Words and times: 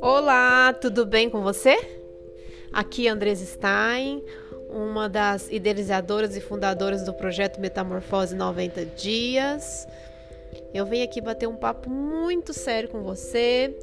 Olá, 0.00 0.72
tudo 0.74 1.06
bem 1.06 1.30
com 1.30 1.42
você? 1.42 1.78
Aqui 2.72 3.06
é 3.06 3.10
Andresa 3.10 3.46
Stein, 3.46 4.22
uma 4.68 5.08
das 5.08 5.50
idealizadoras 5.50 6.36
e 6.36 6.40
fundadoras 6.40 7.04
do 7.04 7.14
projeto 7.14 7.60
Metamorfose 7.60 8.34
90 8.34 8.84
Dias. 8.86 9.86
Eu 10.74 10.84
venho 10.84 11.04
aqui 11.04 11.20
bater 11.20 11.48
um 11.48 11.56
papo 11.56 11.88
muito 11.88 12.52
sério 12.52 12.88
com 12.88 13.02
você, 13.02 13.74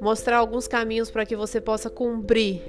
mostrar 0.00 0.38
alguns 0.38 0.68
caminhos 0.68 1.10
para 1.10 1.24
que 1.24 1.36
você 1.36 1.60
possa 1.60 1.88
cumprir 1.88 2.62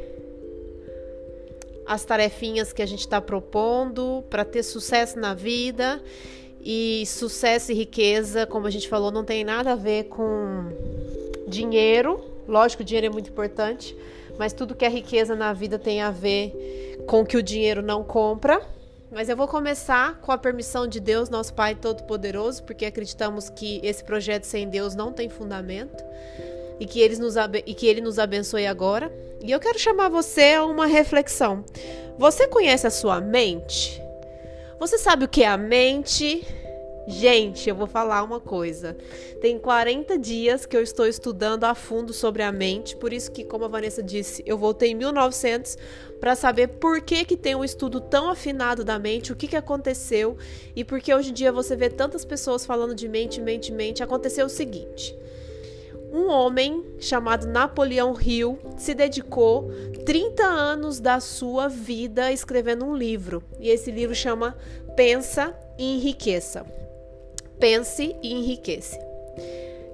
as 1.85 2.05
tarefinhas 2.05 2.71
que 2.71 2.81
a 2.81 2.85
gente 2.85 3.01
está 3.01 3.19
propondo 3.19 4.23
para 4.29 4.45
ter 4.45 4.63
sucesso 4.63 5.19
na 5.19 5.33
vida. 5.33 6.01
E 6.63 7.03
sucesso 7.05 7.71
e 7.71 7.75
riqueza, 7.75 8.45
como 8.45 8.65
a 8.67 8.69
gente 8.69 8.87
falou, 8.87 9.11
não 9.11 9.25
tem 9.25 9.43
nada 9.43 9.73
a 9.73 9.75
ver 9.75 10.05
com 10.05 10.71
dinheiro. 11.47 12.23
Lógico, 12.47 12.83
o 12.83 12.85
dinheiro 12.85 13.07
é 13.07 13.09
muito 13.09 13.29
importante, 13.29 13.95
mas 14.37 14.53
tudo 14.53 14.73
que 14.73 14.85
é 14.85 14.89
riqueza 14.89 15.35
na 15.35 15.51
vida 15.51 15.77
tem 15.77 16.01
a 16.01 16.09
ver 16.09 17.03
com 17.05 17.25
que 17.25 17.35
o 17.35 17.43
dinheiro 17.43 17.81
não 17.81 18.03
compra. 18.03 18.61
Mas 19.11 19.29
eu 19.29 19.37
vou 19.37 19.47
começar 19.47 20.19
com 20.21 20.31
a 20.31 20.37
permissão 20.37 20.87
de 20.87 20.99
Deus, 20.99 21.29
nosso 21.29 21.53
Pai 21.53 21.75
Todo-Poderoso, 21.75 22.63
porque 22.63 22.85
acreditamos 22.85 23.49
que 23.49 23.79
esse 23.83 24.03
projeto 24.03 24.45
sem 24.45 24.67
Deus 24.67 24.95
não 24.95 25.11
tem 25.11 25.29
fundamento 25.29 26.03
e 26.79 26.85
que, 26.85 26.99
ele 26.99 27.15
nos, 27.17 27.35
e 27.65 27.73
que 27.73 27.87
Ele 27.87 28.01
nos 28.01 28.17
abençoe 28.19 28.65
agora. 28.65 29.11
E 29.41 29.51
eu 29.51 29.59
quero 29.59 29.77
chamar 29.77 30.09
você 30.09 30.53
a 30.53 30.65
uma 30.65 30.85
reflexão. 30.85 31.63
Você 32.17 32.47
conhece 32.47 32.87
a 32.87 32.91
sua 32.91 33.21
mente? 33.21 34.02
Você 34.83 34.97
sabe 34.97 35.23
o 35.23 35.29
que 35.29 35.43
é 35.43 35.47
a 35.47 35.55
mente? 35.55 36.45
Gente, 37.07 37.69
eu 37.69 37.73
vou 37.73 37.87
falar 37.87 38.21
uma 38.21 38.41
coisa. 38.41 38.97
Tem 39.39 39.57
40 39.57 40.17
dias 40.17 40.65
que 40.65 40.75
eu 40.75 40.83
estou 40.83 41.07
estudando 41.07 41.63
a 41.63 41.73
fundo 41.73 42.11
sobre 42.11 42.43
a 42.43 42.51
mente, 42.51 42.93
por 42.97 43.13
isso 43.13 43.31
que, 43.31 43.45
como 43.45 43.63
a 43.63 43.69
Vanessa 43.69 44.03
disse, 44.03 44.43
eu 44.45 44.57
voltei 44.57 44.91
em 44.91 44.95
1900 44.95 45.77
para 46.19 46.35
saber 46.35 46.67
por 46.67 46.99
que 46.99 47.23
que 47.23 47.37
tem 47.37 47.55
um 47.55 47.63
estudo 47.63 48.01
tão 48.01 48.29
afinado 48.29 48.83
da 48.83 48.99
mente, 48.99 49.31
o 49.31 49.37
que 49.37 49.47
que 49.47 49.55
aconteceu 49.55 50.35
e 50.75 50.83
por 50.83 50.99
que 50.99 51.15
hoje 51.15 51.29
em 51.29 51.33
dia 51.33 51.53
você 51.53 51.77
vê 51.77 51.89
tantas 51.89 52.25
pessoas 52.25 52.65
falando 52.65 52.93
de 52.93 53.07
mente, 53.07 53.39
mente, 53.39 53.71
mente. 53.71 54.03
Aconteceu 54.03 54.47
o 54.47 54.49
seguinte: 54.49 55.17
um 56.13 56.29
homem 56.29 56.85
chamado 56.99 57.47
Napoleão 57.47 58.15
Hill 58.21 58.59
se 58.77 58.93
dedicou 58.93 59.71
30 60.05 60.43
anos 60.43 60.99
da 60.99 61.19
sua 61.19 61.67
vida 61.67 62.31
escrevendo 62.31 62.85
um 62.85 62.95
livro. 62.95 63.43
E 63.59 63.69
esse 63.69 63.89
livro 63.89 64.13
chama 64.13 64.55
Pensa 64.95 65.57
e 65.75 65.95
Enriqueça. 65.95 66.63
Pense 67.59 68.15
e 68.21 68.31
Enriqueça. 68.31 68.99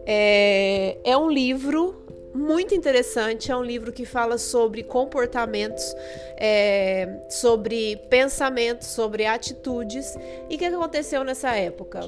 É, 0.06 0.98
é 1.06 1.18
um 1.18 1.32
livro 1.32 2.04
muito 2.34 2.76
interessante. 2.76 3.50
É 3.50 3.56
um 3.56 3.64
livro 3.64 3.94
que 3.94 4.06
fala 4.06 4.38
sobre 4.38 4.84
comportamentos, 4.84 5.96
é, 6.36 7.08
sobre 7.30 7.96
pensamentos, 8.10 8.90
sobre 8.90 9.26
atitudes. 9.26 10.18
E 10.50 10.56
o 10.56 10.58
que 10.58 10.66
aconteceu 10.66 11.24
nessa 11.24 11.56
época? 11.56 12.02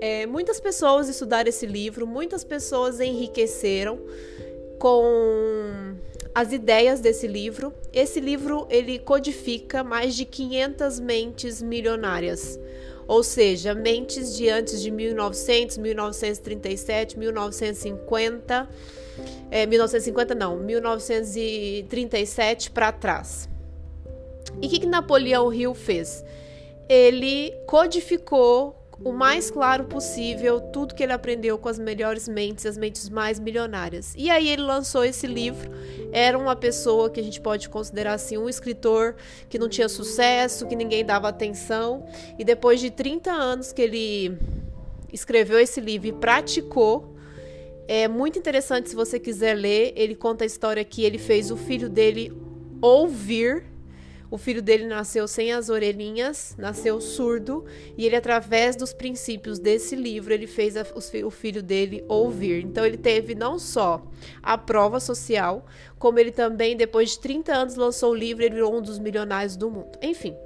É, 0.00 0.26
muitas 0.26 0.60
pessoas 0.60 1.08
estudaram 1.08 1.48
esse 1.48 1.66
livro, 1.66 2.06
muitas 2.06 2.44
pessoas 2.44 3.00
enriqueceram 3.00 3.98
com 4.78 5.96
as 6.34 6.52
ideias 6.52 7.00
desse 7.00 7.26
livro. 7.26 7.74
Esse 7.92 8.20
livro 8.20 8.66
ele 8.70 9.00
codifica 9.00 9.82
mais 9.82 10.14
de 10.14 10.24
500 10.24 11.00
mentes 11.00 11.60
milionárias, 11.60 12.60
ou 13.08 13.24
seja, 13.24 13.74
mentes 13.74 14.36
de 14.36 14.48
antes 14.48 14.80
de 14.80 14.88
1900, 14.90 15.78
1937, 15.78 17.18
1950, 17.18 18.68
é, 19.50 19.66
1950 19.66 20.34
não, 20.36 20.56
1937 20.58 22.70
para 22.70 22.92
trás. 22.92 23.48
E 24.62 24.66
o 24.66 24.70
que, 24.70 24.78
que 24.80 24.86
Napoleão 24.86 25.52
Hill 25.52 25.74
fez? 25.74 26.24
Ele 26.88 27.52
codificou 27.66 28.77
o 29.04 29.12
mais 29.12 29.50
claro 29.50 29.84
possível 29.84 30.60
tudo 30.60 30.94
que 30.94 31.02
ele 31.02 31.12
aprendeu 31.12 31.56
com 31.56 31.68
as 31.68 31.78
melhores 31.78 32.28
mentes, 32.28 32.66
as 32.66 32.76
mentes 32.76 33.08
mais 33.08 33.38
milionárias. 33.38 34.14
E 34.16 34.28
aí 34.28 34.48
ele 34.48 34.62
lançou 34.62 35.04
esse 35.04 35.26
livro. 35.26 35.70
Era 36.10 36.36
uma 36.36 36.56
pessoa 36.56 37.08
que 37.08 37.20
a 37.20 37.22
gente 37.22 37.40
pode 37.40 37.68
considerar 37.68 38.14
assim 38.14 38.36
um 38.36 38.48
escritor 38.48 39.14
que 39.48 39.58
não 39.58 39.68
tinha 39.68 39.88
sucesso, 39.88 40.66
que 40.66 40.74
ninguém 40.74 41.04
dava 41.04 41.28
atenção, 41.28 42.04
e 42.38 42.44
depois 42.44 42.80
de 42.80 42.90
30 42.90 43.30
anos 43.30 43.72
que 43.72 43.82
ele 43.82 44.36
escreveu 45.12 45.58
esse 45.58 45.80
livro 45.80 46.08
e 46.08 46.12
praticou, 46.12 47.14
é 47.86 48.06
muito 48.08 48.38
interessante 48.38 48.90
se 48.90 48.96
você 48.96 49.18
quiser 49.18 49.54
ler. 49.54 49.92
Ele 49.96 50.14
conta 50.14 50.44
a 50.44 50.46
história 50.46 50.84
que 50.84 51.04
ele 51.04 51.18
fez 51.18 51.50
o 51.50 51.56
filho 51.56 51.88
dele 51.88 52.32
ouvir 52.82 53.64
o 54.30 54.36
filho 54.36 54.60
dele 54.60 54.86
nasceu 54.86 55.26
sem 55.26 55.52
as 55.52 55.68
orelhinhas, 55.68 56.54
nasceu 56.58 57.00
surdo, 57.00 57.64
e 57.96 58.04
ele, 58.04 58.16
através 58.16 58.76
dos 58.76 58.92
princípios 58.92 59.58
desse 59.58 59.96
livro, 59.96 60.34
ele 60.34 60.46
fez 60.46 60.76
a, 60.76 60.84
o 61.24 61.30
filho 61.30 61.62
dele 61.62 62.04
ouvir. 62.08 62.62
Então, 62.62 62.84
ele 62.84 62.98
teve 62.98 63.34
não 63.34 63.58
só 63.58 64.02
a 64.42 64.58
prova 64.58 65.00
social, 65.00 65.64
como 65.98 66.18
ele 66.18 66.30
também, 66.30 66.76
depois 66.76 67.10
de 67.10 67.20
30 67.20 67.54
anos, 67.54 67.76
lançou 67.76 68.12
o 68.12 68.14
livro, 68.14 68.44
ele 68.44 68.56
virou 68.56 68.76
um 68.76 68.82
dos 68.82 68.98
milionários 68.98 69.56
do 69.56 69.70
mundo. 69.70 69.98
Enfim, 70.02 70.36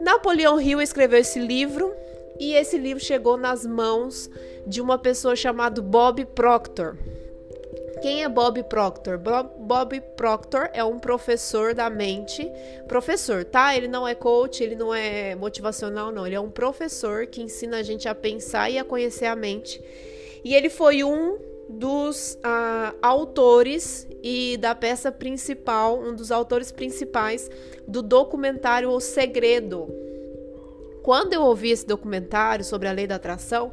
Napoleão 0.00 0.60
Hill 0.60 0.80
escreveu 0.82 1.18
esse 1.18 1.38
livro, 1.38 1.94
e 2.38 2.52
esse 2.54 2.78
livro 2.78 3.02
chegou 3.02 3.36
nas 3.36 3.66
mãos 3.66 4.30
de 4.66 4.80
uma 4.80 4.98
pessoa 4.98 5.34
chamada 5.34 5.80
Bob 5.80 6.24
Proctor. 6.26 6.96
Quem 8.00 8.22
é 8.22 8.28
Bob 8.28 8.62
Proctor? 8.64 9.18
Bob 9.18 10.00
Proctor 10.16 10.70
é 10.72 10.84
um 10.84 10.98
professor 10.98 11.74
da 11.74 11.90
mente, 11.90 12.50
professor, 12.86 13.44
tá? 13.44 13.76
Ele 13.76 13.88
não 13.88 14.06
é 14.06 14.14
coach, 14.14 14.62
ele 14.62 14.76
não 14.76 14.94
é 14.94 15.34
motivacional, 15.34 16.12
não. 16.12 16.26
Ele 16.26 16.36
é 16.36 16.40
um 16.40 16.50
professor 16.50 17.26
que 17.26 17.42
ensina 17.42 17.78
a 17.78 17.82
gente 17.82 18.08
a 18.08 18.14
pensar 18.14 18.70
e 18.70 18.78
a 18.78 18.84
conhecer 18.84 19.26
a 19.26 19.34
mente. 19.34 19.82
E 20.44 20.54
ele 20.54 20.70
foi 20.70 21.02
um 21.02 21.38
dos 21.68 22.34
uh, 22.34 22.96
autores 23.02 24.06
e 24.22 24.56
da 24.56 24.74
peça 24.74 25.12
principal, 25.12 26.00
um 26.00 26.14
dos 26.14 26.30
autores 26.30 26.72
principais 26.72 27.50
do 27.86 28.02
documentário 28.02 28.90
O 28.90 29.00
Segredo. 29.00 29.88
Quando 31.02 31.32
eu 31.32 31.42
ouvi 31.42 31.70
esse 31.70 31.86
documentário 31.86 32.64
sobre 32.64 32.88
a 32.88 32.92
lei 32.92 33.06
da 33.06 33.16
atração, 33.16 33.72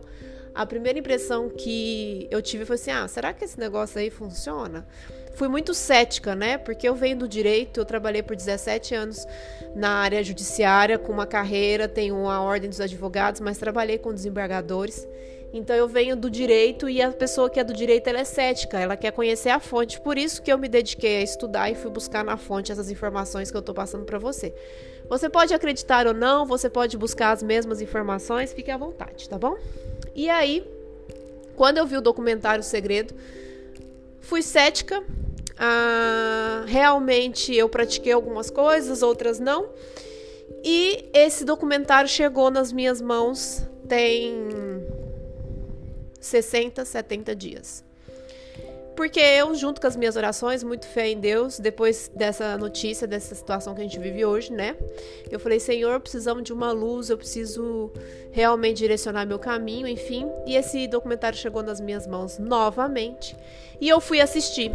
a 0.56 0.66
primeira 0.66 0.98
impressão 0.98 1.50
que 1.50 2.28
eu 2.32 2.42
tive 2.42 2.66
foi 2.66 2.76
assim: 2.76 2.92
ah, 2.92 3.08
será 3.08 3.34
que 3.34 3.44
esse 3.44 3.60
negócio 3.60 4.00
aí 4.00 4.10
funciona? 4.10 4.88
Fui 5.36 5.50
muito 5.50 5.74
cética, 5.74 6.34
né? 6.34 6.58
Porque 6.58 6.88
eu 6.88 6.96
venho 6.96 7.18
do 7.18 7.28
direito, 7.28 7.82
eu 7.82 7.86
trabalhei 7.86 8.24
por 8.24 8.38
17 8.38 8.96
anos 8.96 9.28
na 9.76 9.90
área 9.90 10.24
judiciária, 10.24 10.98
com 10.98 11.12
uma 11.12 11.26
carreira, 11.26 11.90
tenho 11.90 12.30
a 12.30 12.40
ordem 12.40 12.70
dos 12.70 12.80
advogados, 12.80 13.42
mas 13.42 13.58
trabalhei 13.58 13.98
com 13.98 14.14
desembargadores. 14.14 15.06
Então 15.54 15.76
eu 15.76 15.88
venho 15.88 16.16
do 16.16 16.30
direito 16.30 16.90
e 16.90 17.02
a 17.02 17.12
pessoa 17.12 17.50
que 17.50 17.60
é 17.60 17.64
do 17.64 17.74
direito 17.74 18.08
ela 18.08 18.20
é 18.20 18.24
cética, 18.24 18.80
ela 18.80 18.96
quer 18.96 19.12
conhecer 19.12 19.50
a 19.50 19.60
fonte. 19.60 20.00
Por 20.00 20.18
isso 20.18 20.42
que 20.42 20.52
eu 20.52 20.58
me 20.58 20.70
dediquei 20.70 21.18
a 21.18 21.22
estudar 21.22 21.70
e 21.70 21.76
fui 21.76 21.92
buscar 21.92 22.24
na 22.24 22.38
fonte 22.38 22.72
essas 22.72 22.90
informações 22.90 23.52
que 23.52 23.58
eu 23.58 23.62
estou 23.62 23.76
passando 23.76 24.06
para 24.06 24.18
você. 24.18 24.54
Você 25.10 25.30
pode 25.30 25.54
acreditar 25.54 26.08
ou 26.08 26.14
não, 26.14 26.46
você 26.46 26.70
pode 26.70 26.98
buscar 26.98 27.32
as 27.32 27.44
mesmas 27.44 27.80
informações, 27.80 28.54
fique 28.54 28.72
à 28.72 28.78
vontade, 28.78 29.30
tá 29.30 29.38
bom? 29.38 29.56
E 30.16 30.30
aí, 30.30 30.66
quando 31.56 31.78
eu 31.78 31.86
vi 31.86 31.98
o 31.98 32.02
documentário 32.02 32.64
Segredo, 32.64 33.14
fui 34.22 34.42
cética. 34.42 35.04
Ah, 35.58 36.64
realmente 36.68 37.56
eu 37.56 37.70
pratiquei 37.70 38.12
algumas 38.12 38.50
coisas, 38.50 39.04
outras 39.04 39.40
não. 39.40 39.70
E 40.64 41.06
esse 41.14 41.46
documentário 41.46 42.10
chegou 42.10 42.50
nas 42.50 42.72
minhas 42.72 43.00
mãos 43.00 43.64
tem 43.88 44.34
60, 46.20 46.84
70 46.84 47.36
dias. 47.36 47.85
Porque 48.96 49.20
eu, 49.20 49.54
junto 49.54 49.82
com 49.82 49.88
as 49.88 49.96
minhas 49.96 50.16
orações, 50.16 50.64
muito 50.64 50.88
fé 50.88 51.10
em 51.10 51.20
Deus, 51.20 51.60
depois 51.60 52.10
dessa 52.16 52.58
notícia, 52.58 53.06
dessa 53.06 53.36
situação 53.36 53.76
que 53.76 53.82
a 53.82 53.84
gente 53.84 54.00
vive 54.00 54.24
hoje, 54.24 54.54
né? 54.54 54.76
Eu 55.30 55.40
falei, 55.40 55.60
Senhor, 55.60 56.00
precisamos 56.00 56.44
de 56.44 56.54
uma 56.54 56.72
luz, 56.72 57.10
eu 57.10 57.18
preciso 57.18 57.92
realmente 58.32 58.78
direcionar 58.78 59.26
meu 59.26 59.38
caminho, 59.38 59.88
enfim. 59.88 60.28
E 60.48 60.56
esse 60.56 60.88
documentário 60.88 61.38
chegou 61.38 61.62
nas 61.62 61.82
minhas 61.82 62.08
mãos 62.08 62.38
novamente. 62.40 63.36
E 63.82 63.90
eu 63.90 64.00
fui 64.00 64.22
assistir. 64.22 64.72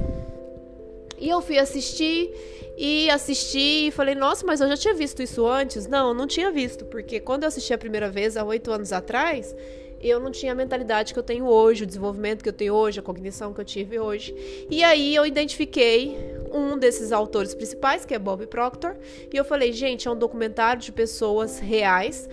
E 1.18 1.28
eu 1.28 1.40
fui 1.40 1.58
assistir 1.58 2.30
e 2.76 3.10
assisti 3.10 3.88
e 3.88 3.90
falei, 3.90 4.14
nossa, 4.14 4.44
mas 4.46 4.60
eu 4.60 4.68
já 4.68 4.76
tinha 4.76 4.94
visto 4.94 5.22
isso 5.22 5.46
antes? 5.46 5.86
Não, 5.86 6.14
não 6.14 6.26
tinha 6.26 6.50
visto, 6.50 6.86
porque 6.86 7.20
quando 7.20 7.42
eu 7.42 7.48
assisti 7.48 7.74
a 7.74 7.78
primeira 7.78 8.10
vez, 8.10 8.38
há 8.38 8.44
oito 8.44 8.72
anos 8.72 8.90
atrás, 8.92 9.54
eu 10.00 10.18
não 10.18 10.30
tinha 10.30 10.52
a 10.52 10.54
mentalidade 10.54 11.12
que 11.12 11.18
eu 11.18 11.22
tenho 11.22 11.46
hoje, 11.46 11.84
o 11.84 11.86
desenvolvimento 11.86 12.42
que 12.42 12.48
eu 12.48 12.52
tenho 12.52 12.74
hoje, 12.74 13.00
a 13.00 13.02
cognição 13.02 13.52
que 13.52 13.60
eu 13.60 13.64
tive 13.64 13.98
hoje. 13.98 14.34
E 14.70 14.82
aí 14.82 15.14
eu 15.14 15.26
identifiquei 15.26 16.16
um 16.52 16.78
desses 16.78 17.12
autores 17.12 17.54
principais, 17.54 18.04
que 18.04 18.14
é 18.14 18.18
Bob 18.18 18.46
Proctor, 18.46 18.96
e 19.32 19.36
eu 19.36 19.44
falei, 19.44 19.72
gente, 19.72 20.08
é 20.08 20.10
um 20.10 20.16
documentário 20.16 20.82
de 20.82 20.90
pessoas 20.90 21.58
reais 21.58 22.28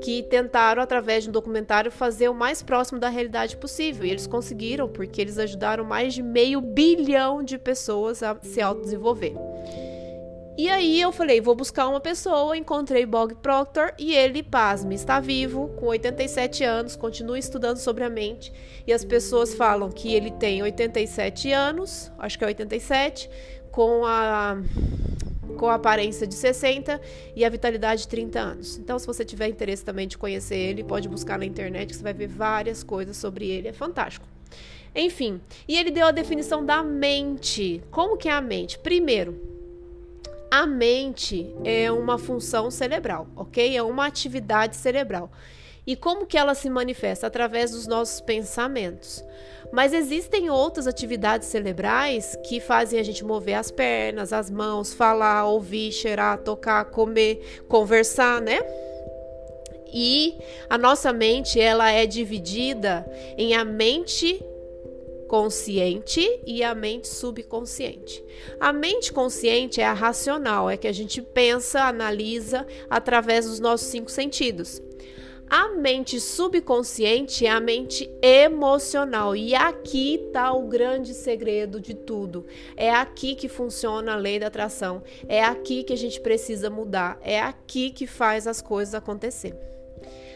que 0.00 0.22
tentaram, 0.22 0.82
através 0.82 1.24
de 1.24 1.30
um 1.30 1.32
documentário, 1.32 1.90
fazer 1.90 2.28
o 2.28 2.34
mais 2.34 2.62
próximo 2.62 3.00
da 3.00 3.08
realidade 3.08 3.56
possível. 3.56 4.06
E 4.06 4.10
eles 4.10 4.26
conseguiram, 4.26 4.88
porque 4.88 5.20
eles 5.20 5.38
ajudaram 5.38 5.84
mais 5.84 6.14
de 6.14 6.22
meio 6.22 6.60
bilhão 6.60 7.42
de 7.42 7.58
pessoas 7.58 8.22
a 8.22 8.36
se 8.40 8.60
autodesenvolver. 8.60 9.47
E 10.58 10.68
aí 10.68 11.00
eu 11.00 11.12
falei, 11.12 11.40
vou 11.40 11.54
buscar 11.54 11.86
uma 11.86 12.00
pessoa, 12.00 12.56
encontrei 12.56 13.06
Bog 13.06 13.32
Proctor 13.36 13.94
e 13.96 14.12
ele, 14.12 14.42
pasme, 14.42 14.92
está 14.92 15.20
vivo, 15.20 15.68
com 15.78 15.86
87 15.86 16.64
anos, 16.64 16.96
continua 16.96 17.38
estudando 17.38 17.76
sobre 17.76 18.02
a 18.02 18.10
mente. 18.10 18.52
E 18.84 18.92
as 18.92 19.04
pessoas 19.04 19.54
falam 19.54 19.88
que 19.88 20.12
ele 20.12 20.32
tem 20.32 20.60
87 20.60 21.52
anos, 21.52 22.10
acho 22.18 22.36
que 22.36 22.42
é 22.42 22.48
87, 22.48 23.30
com 23.70 24.04
a 24.04 24.60
com 25.56 25.66
a 25.66 25.74
aparência 25.74 26.26
de 26.26 26.34
60 26.34 27.00
e 27.36 27.44
a 27.44 27.48
vitalidade 27.48 28.02
de 28.02 28.08
30 28.08 28.40
anos. 28.40 28.78
Então, 28.78 28.98
se 28.98 29.06
você 29.06 29.24
tiver 29.24 29.48
interesse 29.48 29.84
também 29.84 30.08
de 30.08 30.18
conhecer 30.18 30.56
ele, 30.56 30.82
pode 30.82 31.08
buscar 31.08 31.38
na 31.38 31.44
internet 31.44 31.90
que 31.90 31.96
você 31.96 32.02
vai 32.02 32.14
ver 32.14 32.28
várias 32.28 32.82
coisas 32.82 33.16
sobre 33.16 33.48
ele, 33.48 33.68
é 33.68 33.72
fantástico. 33.72 34.26
Enfim, 34.94 35.40
e 35.68 35.76
ele 35.76 35.90
deu 35.90 36.06
a 36.06 36.10
definição 36.10 36.64
da 36.64 36.82
mente. 36.82 37.82
Como 37.90 38.16
que 38.16 38.28
é 38.28 38.32
a 38.32 38.40
mente? 38.40 38.78
Primeiro, 38.78 39.47
a 40.50 40.66
mente 40.66 41.54
é 41.64 41.90
uma 41.90 42.18
função 42.18 42.70
cerebral, 42.70 43.26
ok? 43.36 43.76
É 43.76 43.82
uma 43.82 44.06
atividade 44.06 44.76
cerebral. 44.76 45.30
E 45.86 45.96
como 45.96 46.26
que 46.26 46.36
ela 46.36 46.54
se 46.54 46.68
manifesta? 46.68 47.26
Através 47.26 47.70
dos 47.70 47.86
nossos 47.86 48.20
pensamentos. 48.20 49.24
Mas 49.72 49.92
existem 49.92 50.50
outras 50.50 50.86
atividades 50.86 51.48
cerebrais 51.48 52.36
que 52.46 52.60
fazem 52.60 52.98
a 52.98 53.02
gente 53.02 53.24
mover 53.24 53.54
as 53.54 53.70
pernas, 53.70 54.32
as 54.32 54.50
mãos, 54.50 54.92
falar, 54.92 55.46
ouvir, 55.46 55.92
cheirar, 55.92 56.38
tocar, 56.38 56.84
comer, 56.86 57.62
conversar, 57.68 58.40
né? 58.40 58.60
E 59.90 60.38
a 60.68 60.76
nossa 60.76 61.12
mente, 61.12 61.58
ela 61.58 61.90
é 61.90 62.06
dividida 62.06 63.10
em 63.36 63.54
a 63.54 63.64
mente 63.64 64.42
consciente 65.28 66.40
e 66.46 66.64
a 66.64 66.74
mente 66.74 67.06
subconsciente. 67.06 68.24
A 68.58 68.72
mente 68.72 69.12
consciente 69.12 69.80
é 69.80 69.84
a 69.84 69.92
racional, 69.92 70.68
é 70.68 70.76
que 70.76 70.88
a 70.88 70.92
gente 70.92 71.22
pensa, 71.22 71.82
analisa 71.82 72.66
através 72.88 73.46
dos 73.46 73.60
nossos 73.60 73.88
cinco 73.88 74.10
sentidos. 74.10 74.82
A 75.50 75.68
mente 75.68 76.20
subconsciente 76.20 77.46
é 77.46 77.50
a 77.50 77.58
mente 77.58 78.10
emocional. 78.20 79.34
E 79.34 79.54
aqui 79.54 80.26
está 80.26 80.52
o 80.52 80.68
grande 80.68 81.14
segredo 81.14 81.80
de 81.80 81.94
tudo. 81.94 82.44
É 82.76 82.90
aqui 82.90 83.34
que 83.34 83.48
funciona 83.48 84.12
a 84.12 84.16
lei 84.16 84.38
da 84.38 84.48
atração. 84.48 85.02
É 85.26 85.42
aqui 85.42 85.82
que 85.82 85.92
a 85.94 85.96
gente 85.96 86.20
precisa 86.20 86.68
mudar. 86.68 87.18
É 87.22 87.40
aqui 87.40 87.90
que 87.90 88.06
faz 88.06 88.46
as 88.46 88.60
coisas 88.60 88.94
acontecer. 88.94 89.56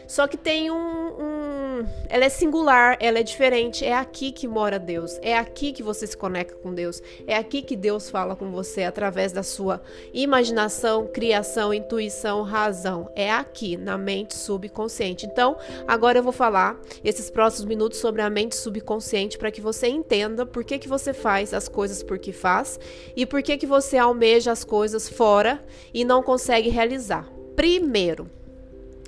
Só 0.07 0.27
que 0.27 0.37
tem 0.37 0.69
um, 0.69 0.75
um, 0.75 1.85
Ela 2.09 2.25
é 2.25 2.29
singular, 2.29 2.97
ela 2.99 3.19
é 3.19 3.23
diferente. 3.23 3.85
É 3.85 3.93
aqui 3.93 4.31
que 4.31 4.47
mora 4.47 4.79
Deus. 4.79 5.19
É 5.21 5.37
aqui 5.37 5.71
que 5.71 5.83
você 5.83 6.05
se 6.05 6.15
conecta 6.15 6.55
com 6.55 6.73
Deus. 6.73 7.01
É 7.25 7.35
aqui 7.35 7.61
que 7.61 7.75
Deus 7.75 8.09
fala 8.09 8.35
com 8.35 8.51
você 8.51 8.83
através 8.83 9.31
da 9.31 9.43
sua 9.43 9.81
imaginação, 10.13 11.07
criação, 11.07 11.73
intuição, 11.73 12.43
razão. 12.43 13.09
É 13.15 13.31
aqui, 13.31 13.77
na 13.77 13.97
mente 13.97 14.35
subconsciente. 14.35 15.25
Então, 15.25 15.57
agora 15.87 16.19
eu 16.19 16.23
vou 16.23 16.33
falar 16.33 16.79
esses 17.03 17.29
próximos 17.29 17.67
minutos 17.67 17.99
sobre 17.99 18.21
a 18.21 18.29
mente 18.29 18.55
subconsciente 18.55 19.37
para 19.37 19.51
que 19.51 19.61
você 19.61 19.87
entenda 19.87 20.45
por 20.45 20.63
que, 20.63 20.79
que 20.79 20.87
você 20.87 21.13
faz 21.13 21.53
as 21.53 21.67
coisas 21.67 22.03
porque 22.03 22.31
faz 22.31 22.79
e 23.15 23.25
por 23.25 23.41
que, 23.41 23.57
que 23.57 23.65
você 23.65 23.97
almeja 23.97 24.51
as 24.51 24.63
coisas 24.63 25.09
fora 25.09 25.63
e 25.93 26.03
não 26.03 26.21
consegue 26.21 26.69
realizar. 26.69 27.27
Primeiro, 27.55 28.29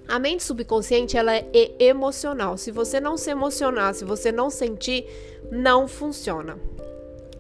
a 0.08 0.20
mente 0.20 0.44
subconsciente 0.44 1.18
ela 1.18 1.36
é 1.36 1.46
emocional. 1.80 2.58
Se 2.58 2.72
você 2.72 3.00
não 3.00 3.18
se 3.18 3.30
emocionar, 3.30 3.94
se 3.94 4.06
você 4.06 4.32
não 4.32 4.50
sentir, 4.50 5.06
não 5.52 5.88
funciona. 5.88 6.58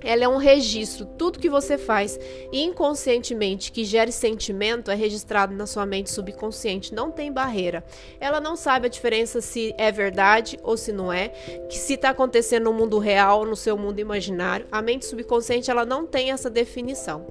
Ela 0.05 0.23
é 0.23 0.27
um 0.27 0.37
registro. 0.37 1.05
Tudo 1.05 1.39
que 1.39 1.49
você 1.49 1.77
faz 1.77 2.19
inconscientemente 2.51 3.71
que 3.71 3.83
gere 3.83 4.11
sentimento 4.11 4.91
é 4.91 4.95
registrado 4.95 5.53
na 5.53 5.65
sua 5.65 5.85
mente 5.85 6.11
subconsciente. 6.11 6.93
Não 6.93 7.11
tem 7.11 7.31
barreira. 7.31 7.83
Ela 8.19 8.39
não 8.39 8.55
sabe 8.55 8.85
a 8.85 8.89
diferença 8.89 9.41
se 9.41 9.73
é 9.77 9.91
verdade 9.91 10.59
ou 10.63 10.77
se 10.77 10.91
não 10.91 11.11
é, 11.11 11.29
que 11.69 11.77
se 11.77 11.95
está 11.95 12.11
acontecendo 12.11 12.65
no 12.65 12.73
mundo 12.73 12.99
real, 12.99 13.45
no 13.45 13.55
seu 13.55 13.77
mundo 13.77 13.99
imaginário. 13.99 14.67
A 14.71 14.81
mente 14.81 15.05
subconsciente 15.05 15.71
ela 15.71 15.85
não 15.85 16.05
tem 16.05 16.31
essa 16.31 16.49
definição. 16.49 17.25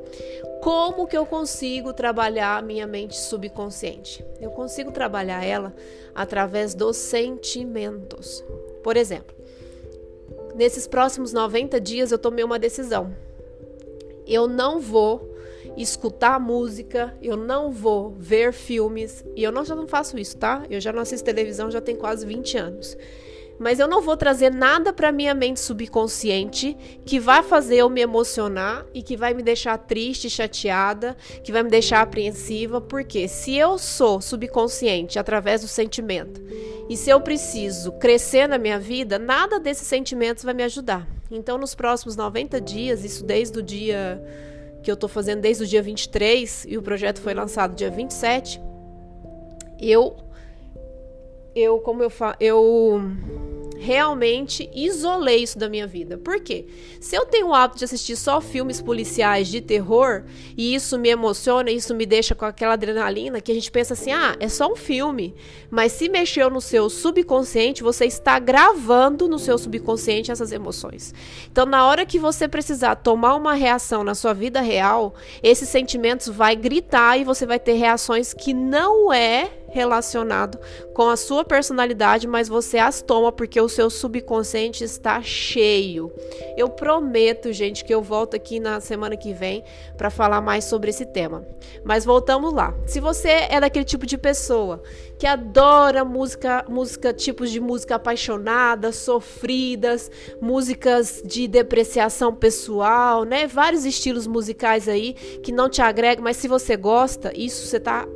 Como 0.62 1.06
que 1.06 1.16
eu 1.16 1.26
consigo 1.26 1.92
trabalhar 1.92 2.56
a 2.56 2.62
minha 2.62 2.86
mente 2.86 3.16
subconsciente? 3.16 4.24
Eu 4.40 4.50
consigo 4.50 4.90
trabalhar 4.90 5.44
ela 5.44 5.74
através 6.14 6.74
dos 6.74 6.96
sentimentos. 6.96 8.42
Por 8.82 8.96
exemplo, 8.96 9.34
nesses 10.54 10.86
próximos 10.86 11.32
90 11.32 11.80
dias 11.80 12.12
eu 12.12 12.18
tomei 12.18 12.44
uma 12.44 12.58
decisão. 12.58 13.14
Eu 14.26 14.46
não 14.46 14.80
vou 14.80 15.34
escutar 15.76 16.38
música, 16.38 17.16
eu 17.20 17.36
não 17.36 17.70
vou 17.70 18.10
ver 18.10 18.52
filmes, 18.52 19.24
e 19.34 19.42
eu 19.42 19.50
não, 19.50 19.64
já 19.64 19.74
não 19.74 19.88
faço 19.88 20.18
isso, 20.18 20.36
tá? 20.36 20.64
Eu 20.70 20.80
já 20.80 20.92
não 20.92 21.02
assisto 21.02 21.24
televisão 21.24 21.70
já 21.70 21.80
tem 21.80 21.96
quase 21.96 22.24
20 22.24 22.58
anos 22.58 22.96
mas 23.58 23.78
eu 23.78 23.88
não 23.88 24.02
vou 24.02 24.16
trazer 24.16 24.50
nada 24.50 24.92
para 24.92 25.12
minha 25.12 25.34
mente 25.34 25.60
subconsciente 25.60 26.76
que 27.04 27.20
vai 27.20 27.42
fazer 27.42 27.76
eu 27.76 27.90
me 27.90 28.00
emocionar 28.00 28.84
e 28.92 29.02
que 29.02 29.16
vai 29.16 29.34
me 29.34 29.42
deixar 29.42 29.78
triste, 29.78 30.28
chateada, 30.28 31.16
que 31.42 31.52
vai 31.52 31.62
me 31.62 31.70
deixar 31.70 32.00
apreensiva, 32.00 32.80
porque 32.80 33.28
se 33.28 33.56
eu 33.56 33.78
sou 33.78 34.20
subconsciente 34.20 35.18
através 35.18 35.62
do 35.62 35.68
sentimento 35.68 36.42
e 36.88 36.96
se 36.96 37.10
eu 37.10 37.20
preciso 37.20 37.92
crescer 37.92 38.48
na 38.48 38.58
minha 38.58 38.78
vida, 38.78 39.18
nada 39.18 39.58
desses 39.58 39.86
sentimentos 39.86 40.44
vai 40.44 40.54
me 40.54 40.62
ajudar. 40.62 41.08
Então, 41.30 41.56
nos 41.56 41.74
próximos 41.74 42.16
90 42.16 42.60
dias, 42.60 43.04
isso 43.04 43.24
desde 43.24 43.58
o 43.58 43.62
dia 43.62 44.22
que 44.82 44.90
eu 44.90 44.96
tô 44.96 45.08
fazendo 45.08 45.40
desde 45.40 45.64
o 45.64 45.66
dia 45.66 45.82
23 45.82 46.66
e 46.68 46.76
o 46.76 46.82
projeto 46.82 47.20
foi 47.20 47.32
lançado 47.32 47.74
dia 47.74 47.90
27, 47.90 48.60
eu 49.80 50.14
eu 51.54 51.78
como 51.78 52.02
eu 52.02 52.10
fa 52.10 52.36
eu 52.38 53.00
realmente 53.84 54.70
isolei 54.74 55.42
isso 55.42 55.58
da 55.58 55.68
minha 55.68 55.86
vida. 55.86 56.16
Por 56.16 56.40
quê? 56.40 56.64
Se 56.98 57.14
eu 57.14 57.26
tenho 57.26 57.48
o 57.48 57.54
hábito 57.54 57.78
de 57.78 57.84
assistir 57.84 58.16
só 58.16 58.40
filmes 58.40 58.80
policiais 58.80 59.48
de 59.48 59.60
terror 59.60 60.24
e 60.56 60.74
isso 60.74 60.98
me 60.98 61.10
emociona, 61.10 61.70
isso 61.70 61.94
me 61.94 62.06
deixa 62.06 62.34
com 62.34 62.46
aquela 62.46 62.72
adrenalina 62.72 63.42
que 63.42 63.52
a 63.52 63.54
gente 63.54 63.70
pensa 63.70 63.92
assim: 63.92 64.10
"Ah, 64.10 64.36
é 64.40 64.48
só 64.48 64.72
um 64.72 64.76
filme". 64.76 65.34
Mas 65.70 65.92
se 65.92 66.08
mexeu 66.08 66.48
no 66.48 66.60
seu 66.60 66.88
subconsciente, 66.88 67.82
você 67.82 68.06
está 68.06 68.38
gravando 68.38 69.28
no 69.28 69.38
seu 69.38 69.58
subconsciente 69.58 70.32
essas 70.32 70.50
emoções. 70.50 71.12
Então, 71.50 71.66
na 71.66 71.86
hora 71.86 72.06
que 72.06 72.18
você 72.18 72.48
precisar 72.48 72.96
tomar 72.96 73.34
uma 73.34 73.54
reação 73.54 74.02
na 74.02 74.14
sua 74.14 74.32
vida 74.32 74.60
real, 74.60 75.14
esses 75.42 75.68
sentimentos 75.68 76.28
vai 76.28 76.56
gritar 76.56 77.18
e 77.18 77.24
você 77.24 77.44
vai 77.44 77.58
ter 77.58 77.74
reações 77.74 78.32
que 78.32 78.54
não 78.54 79.12
é 79.12 79.63
relacionado 79.74 80.56
com 80.94 81.10
a 81.10 81.16
sua 81.16 81.44
personalidade, 81.44 82.28
mas 82.28 82.48
você 82.48 82.78
as 82.78 83.02
toma 83.02 83.32
porque 83.32 83.60
o 83.60 83.68
seu 83.68 83.90
subconsciente 83.90 84.84
está 84.84 85.20
cheio. 85.20 86.12
Eu 86.56 86.68
prometo, 86.68 87.52
gente, 87.52 87.84
que 87.84 87.92
eu 87.92 88.00
volto 88.00 88.36
aqui 88.36 88.60
na 88.60 88.80
semana 88.80 89.16
que 89.16 89.34
vem 89.34 89.64
para 89.96 90.10
falar 90.10 90.40
mais 90.40 90.64
sobre 90.64 90.90
esse 90.90 91.04
tema. 91.04 91.44
Mas 91.84 92.04
voltamos 92.04 92.52
lá. 92.52 92.72
Se 92.86 93.00
você 93.00 93.48
é 93.50 93.58
daquele 93.58 93.84
tipo 93.84 94.06
de 94.06 94.16
pessoa 94.16 94.80
que 95.18 95.26
adora 95.26 96.04
música, 96.04 96.64
música 96.68 97.12
tipos 97.12 97.50
de 97.50 97.58
música 97.58 97.96
apaixonada, 97.96 98.92
sofridas, 98.92 100.08
músicas 100.40 101.20
de 101.24 101.48
depreciação 101.48 102.32
pessoal, 102.32 103.24
né? 103.24 103.48
Vários 103.48 103.84
estilos 103.84 104.26
musicais 104.28 104.88
aí 104.88 105.14
que 105.42 105.50
não 105.50 105.68
te 105.68 105.82
agregam, 105.82 106.22
mas 106.22 106.36
se 106.36 106.46
você 106.46 106.76
gosta, 106.76 107.32
isso 107.36 107.66
você 107.66 107.80
tá 107.80 108.06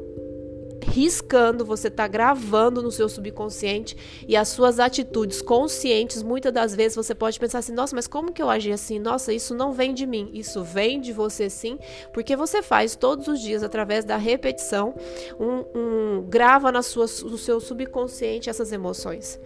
riscando, 0.83 1.65
você 1.65 1.89
está 1.89 2.07
gravando 2.07 2.83
no 2.83 2.91
seu 2.91 3.09
subconsciente 3.09 3.97
e 4.27 4.37
as 4.37 4.49
suas 4.49 4.79
atitudes 4.79 5.43
conscientes, 5.43 6.23
muitas 6.23 6.53
das 6.53 6.75
vezes 6.75 6.97
você 6.97 7.15
pode 7.15 7.39
pensar 7.39 7.59
assim: 7.59 7.73
nossa, 7.73 7.95
mas 7.95 8.07
como 8.07 8.33
que 8.33 8.43
eu 8.43 8.51
agi 8.51 8.73
assim? 8.73 8.99
Nossa, 8.99 9.33
isso 9.33 9.55
não 9.55 9.73
vem 9.73 9.95
de 9.95 10.07
mim. 10.07 10.31
Isso 10.33 10.63
vem 10.63 11.01
de 11.01 11.13
você 11.13 11.49
sim, 11.51 11.79
porque 12.13 12.37
você 12.37 12.63
faz 12.63 12.97
todos 12.97 13.29
os 13.29 13.41
dias, 13.41 13.63
através 13.63 14.05
da 14.05 14.17
repetição, 14.17 14.95
um, 15.39 15.65
um 15.79 16.23
grava 16.29 16.71
na 16.73 16.83
sua, 16.83 17.07
no 17.25 17.39
seu 17.39 17.61
subconsciente 17.61 18.51
essas 18.51 18.73
emoções. 18.73 19.39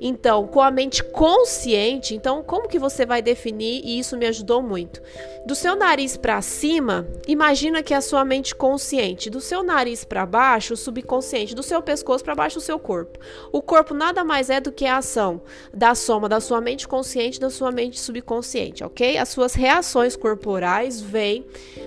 Então, 0.00 0.48
com 0.48 0.60
a 0.60 0.70
mente 0.70 1.02
consciente, 1.04 2.14
então 2.14 2.42
como 2.42 2.68
que 2.68 2.78
você 2.78 3.06
vai 3.06 3.22
definir? 3.22 3.82
E 3.84 4.00
isso 4.00 4.16
me 4.16 4.26
ajudou 4.26 4.60
muito. 4.60 5.00
Do 5.46 5.54
seu 5.54 5.76
nariz 5.76 6.16
para 6.16 6.42
cima, 6.42 7.06
imagina 7.26 7.82
que 7.82 7.94
é 7.94 7.96
a 7.96 8.00
sua 8.00 8.24
mente 8.24 8.54
consciente. 8.54 9.30
Do 9.30 9.40
seu 9.40 9.62
nariz 9.62 10.04
para 10.04 10.26
baixo, 10.26 10.71
o 10.72 10.76
subconsciente. 10.76 11.54
Do 11.54 11.62
seu 11.62 11.82
pescoço 11.82 12.24
para 12.24 12.34
baixo, 12.34 12.58
o 12.58 12.62
seu 12.62 12.78
corpo. 12.78 13.18
O 13.52 13.62
corpo 13.62 13.94
nada 13.94 14.24
mais 14.24 14.50
é 14.50 14.60
do 14.60 14.72
que 14.72 14.86
a 14.86 14.98
ação 14.98 15.42
da 15.72 15.94
soma 15.94 16.28
da 16.28 16.40
sua 16.40 16.60
mente 16.60 16.86
consciente 16.86 17.38
e 17.38 17.40
da 17.40 17.50
sua 17.50 17.70
mente 17.70 18.00
subconsciente, 18.00 18.84
ok? 18.84 19.18
As 19.18 19.28
suas 19.28 19.54
reações 19.54 20.16
corporais 20.16 21.00
vêm 21.00 21.46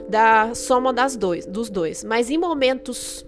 da 0.09 0.53
soma 0.53 0.93
das 0.93 1.15
dois, 1.15 1.45
dos 1.45 1.69
dois. 1.69 2.03
Mas 2.03 2.29
em 2.29 2.37
momentos 2.37 3.25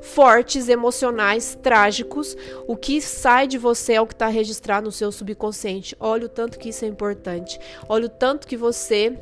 fortes, 0.00 0.68
emocionais, 0.68 1.58
trágicos. 1.62 2.36
O 2.66 2.76
que 2.76 3.00
sai 3.00 3.46
de 3.46 3.58
você 3.58 3.94
é 3.94 4.00
o 4.00 4.06
que 4.06 4.14
está 4.14 4.28
registrado 4.28 4.86
no 4.86 4.92
seu 4.92 5.12
subconsciente. 5.12 5.96
Olha 6.00 6.26
o 6.26 6.28
tanto 6.28 6.58
que 6.58 6.70
isso 6.70 6.84
é 6.84 6.88
importante. 6.88 7.58
Olha 7.88 8.06
o 8.06 8.08
tanto 8.08 8.46
que 8.46 8.56
você 8.56 9.18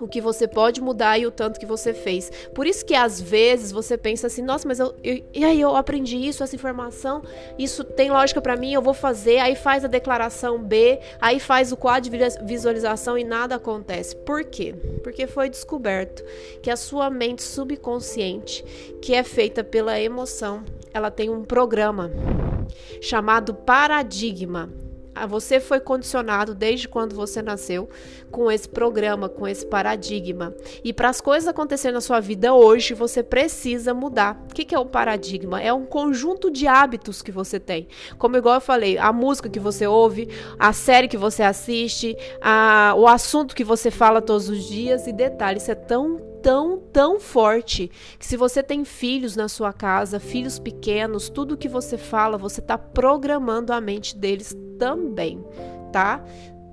o 0.00 0.08
que 0.08 0.20
você 0.20 0.46
pode 0.46 0.80
mudar 0.80 1.18
e 1.18 1.26
o 1.26 1.30
tanto 1.30 1.58
que 1.58 1.66
você 1.66 1.92
fez. 1.92 2.30
Por 2.54 2.66
isso 2.66 2.84
que 2.84 2.94
às 2.94 3.20
vezes 3.20 3.72
você 3.72 3.96
pensa 3.96 4.26
assim, 4.26 4.42
nossa, 4.42 4.66
mas 4.66 4.78
eu, 4.78 4.94
eu 5.02 5.22
e 5.32 5.44
aí 5.44 5.60
eu 5.60 5.76
aprendi 5.76 6.16
isso, 6.16 6.42
essa 6.42 6.54
informação, 6.54 7.22
isso 7.58 7.84
tem 7.84 8.10
lógica 8.10 8.40
para 8.40 8.56
mim, 8.56 8.72
eu 8.72 8.82
vou 8.82 8.94
fazer, 8.94 9.38
aí 9.38 9.54
faz 9.54 9.84
a 9.84 9.88
declaração 9.88 10.58
B, 10.58 11.00
aí 11.20 11.38
faz 11.38 11.72
o 11.72 11.76
quadro 11.76 12.10
de 12.10 12.18
visualização 12.44 13.16
e 13.16 13.24
nada 13.24 13.56
acontece. 13.56 14.16
Por 14.16 14.44
quê? 14.44 14.74
Porque 15.02 15.26
foi 15.26 15.48
descoberto 15.48 16.24
que 16.62 16.70
a 16.70 16.76
sua 16.76 17.10
mente 17.10 17.42
subconsciente, 17.42 18.64
que 19.00 19.14
é 19.14 19.22
feita 19.22 19.62
pela 19.62 20.00
emoção, 20.00 20.64
ela 20.92 21.10
tem 21.10 21.30
um 21.30 21.44
programa 21.44 22.10
chamado 23.00 23.54
paradigma 23.54 24.70
você 25.26 25.60
foi 25.60 25.80
condicionado 25.80 26.54
desde 26.54 26.88
quando 26.88 27.14
você 27.14 27.42
nasceu 27.42 27.88
com 28.30 28.50
esse 28.50 28.68
programa, 28.68 29.28
com 29.28 29.46
esse 29.46 29.66
paradigma. 29.66 30.54
E 30.84 30.92
para 30.92 31.08
as 31.08 31.20
coisas 31.20 31.48
acontecerem 31.48 31.94
na 31.94 32.00
sua 32.00 32.20
vida 32.20 32.54
hoje, 32.54 32.94
você 32.94 33.22
precisa 33.22 33.92
mudar. 33.92 34.40
O 34.50 34.54
que, 34.54 34.64
que 34.64 34.74
é 34.74 34.78
o 34.78 34.86
paradigma? 34.86 35.60
É 35.60 35.72
um 35.72 35.84
conjunto 35.84 36.50
de 36.50 36.66
hábitos 36.66 37.22
que 37.22 37.32
você 37.32 37.58
tem. 37.58 37.88
Como 38.18 38.36
igual 38.36 38.56
eu 38.56 38.60
falei, 38.60 38.98
a 38.98 39.12
música 39.12 39.48
que 39.48 39.60
você 39.60 39.86
ouve, 39.86 40.28
a 40.58 40.72
série 40.72 41.08
que 41.08 41.16
você 41.16 41.42
assiste, 41.42 42.16
a, 42.40 42.94
o 42.96 43.06
assunto 43.06 43.54
que 43.54 43.64
você 43.64 43.90
fala 43.90 44.22
todos 44.22 44.48
os 44.48 44.64
dias. 44.64 45.06
E 45.06 45.12
detalhe, 45.12 45.58
isso 45.58 45.70
é 45.70 45.74
tão 45.74 46.30
tão, 46.42 46.78
tão 46.78 47.20
forte 47.20 47.90
que 48.18 48.26
se 48.26 48.36
você 48.36 48.62
tem 48.62 48.84
filhos 48.84 49.36
na 49.36 49.48
sua 49.48 49.72
casa, 49.72 50.18
filhos 50.18 50.58
pequenos, 50.58 51.28
tudo 51.28 51.56
que 51.56 51.68
você 51.68 51.96
fala, 51.98 52.38
você 52.38 52.60
está 52.60 52.78
programando 52.78 53.72
a 53.72 53.80
mente 53.80 54.16
deles 54.16 54.56
também, 54.80 55.44
tá? 55.92 56.24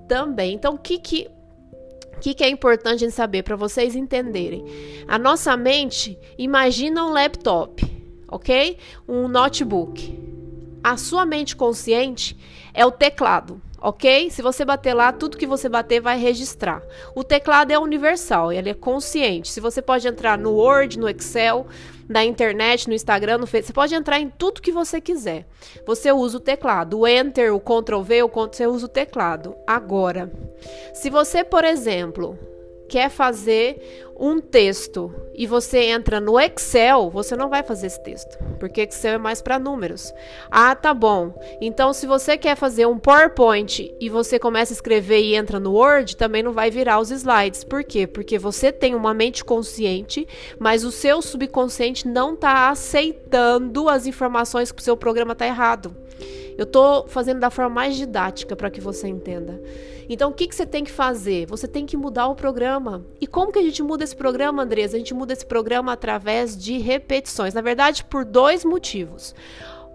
Também. 0.07 0.53
Então, 0.53 0.75
o 0.75 0.77
que 0.77 0.97
que 0.97 1.29
o 2.15 2.19
que, 2.19 2.33
que, 2.33 2.43
é 2.43 2.49
importante 2.49 3.05
em 3.05 3.11
saber 3.11 3.43
para 3.43 3.55
vocês 3.55 3.95
entenderem? 3.95 4.65
A 5.07 5.19
nossa 5.19 5.55
mente 5.55 6.17
imagina 6.35 7.05
um 7.05 7.11
laptop, 7.11 7.85
ok? 8.27 8.75
Um 9.07 9.27
notebook. 9.27 10.17
A 10.83 10.97
sua 10.97 11.27
mente 11.27 11.55
consciente 11.55 12.35
é 12.73 12.83
o 12.83 12.91
teclado 12.91 13.61
ok? 13.79 14.31
Se 14.31 14.41
você 14.41 14.65
bater 14.65 14.93
lá, 14.95 15.11
tudo 15.11 15.37
que 15.37 15.45
você 15.45 15.69
bater 15.69 16.01
vai 16.01 16.17
registrar. 16.17 16.81
O 17.15 17.23
teclado 17.23 17.71
é 17.71 17.77
universal, 17.77 18.51
ele 18.51 18.71
é 18.71 18.73
consciente. 18.73 19.51
Se 19.51 19.61
você 19.61 19.83
pode 19.83 20.07
entrar 20.07 20.35
no 20.35 20.53
Word, 20.53 20.97
no 20.97 21.07
Excel, 21.07 21.67
na 22.07 22.23
internet, 22.23 22.87
no 22.87 22.93
Instagram, 22.93 23.39
no 23.39 23.47
Facebook, 23.47 23.67
você 23.67 23.73
pode 23.73 23.95
entrar 23.95 24.19
em 24.19 24.29
tudo 24.29 24.61
que 24.61 24.71
você 24.71 25.01
quiser. 25.01 25.45
Você 25.85 26.11
usa 26.11 26.37
o 26.37 26.41
teclado, 26.41 26.99
o 26.99 27.07
Enter, 27.07 27.53
o 27.53 27.59
Ctrl 27.59 28.01
V, 28.01 28.23
o 28.23 28.29
Ctrl, 28.29 28.47
você 28.51 28.67
usa 28.67 28.85
o 28.85 28.89
teclado. 28.89 29.55
Agora, 29.65 30.31
se 30.93 31.09
você, 31.09 31.43
por 31.43 31.63
exemplo, 31.63 32.37
quer 32.87 33.09
fazer 33.09 34.07
um 34.19 34.39
texto 34.39 35.13
e 35.35 35.45
você 35.45 35.77
entra 35.85 36.19
no 36.19 36.39
Excel, 36.39 37.11
você 37.11 37.35
não 37.35 37.49
vai 37.49 37.61
fazer 37.61 37.87
esse 37.87 38.01
texto, 38.01 38.37
porque 38.59 38.81
Excel 38.81 39.13
é 39.13 39.17
mais 39.19 39.41
para 39.41 39.59
números. 39.59 40.11
Ah, 40.49 40.73
tá 40.73 40.93
bom. 40.93 41.39
Então, 41.61 41.93
se 41.93 42.07
você 42.07 42.35
quer 42.35 42.55
fazer 42.55 42.87
um 42.87 42.97
PowerPoint 42.97 43.93
e 43.99 44.09
você 44.09 44.39
começa 44.39 44.73
a 44.73 44.75
escrever 44.75 45.21
e 45.21 45.35
entra 45.35 45.59
no 45.59 45.73
Word, 45.73 46.17
também 46.17 46.41
não 46.41 46.51
vai 46.51 46.71
virar 46.71 46.99
os 46.99 47.11
slides. 47.11 47.63
Por 47.63 47.83
quê? 47.83 48.07
Porque 48.07 48.39
você 48.39 48.71
tem 48.71 48.95
uma 48.95 49.13
mente 49.13 49.45
consciente, 49.45 50.27
mas 50.57 50.83
o 50.83 50.91
seu 50.91 51.21
subconsciente 51.21 52.07
não 52.07 52.33
está 52.33 52.69
aceitando 52.69 53.87
as 53.87 54.07
informações 54.07 54.71
que 54.71 54.81
o 54.81 54.83
seu 54.83 54.97
programa 54.97 55.33
está 55.33 55.45
errado. 55.45 55.95
Eu 56.57 56.63
estou 56.63 57.07
fazendo 57.07 57.39
da 57.39 57.49
forma 57.49 57.69
mais 57.69 57.95
didática 57.95 58.55
para 58.55 58.71
que 58.71 58.81
você 58.81 59.07
entenda. 59.07 59.61
Então, 60.09 60.31
o 60.31 60.33
que, 60.33 60.47
que 60.47 60.55
você 60.55 60.65
tem 60.65 60.83
que 60.83 60.91
fazer? 60.91 61.45
Você 61.45 61.67
tem 61.67 61.85
que 61.85 61.97
mudar 61.97 62.27
o 62.27 62.35
programa. 62.35 63.05
E 63.21 63.27
como 63.27 63.51
que 63.51 63.59
a 63.59 63.63
gente 63.63 63.83
muda 63.83 64.03
esse 64.03 64.15
programa, 64.15 64.63
Andresa? 64.63 64.95
A 64.95 64.99
gente 64.99 65.13
muda 65.13 65.33
esse 65.33 65.45
programa 65.45 65.93
através 65.93 66.57
de 66.57 66.77
repetições. 66.77 67.53
Na 67.53 67.61
verdade, 67.61 68.03
por 68.05 68.25
dois 68.25 68.65
motivos 68.65 69.35